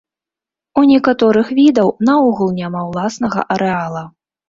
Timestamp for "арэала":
3.57-4.03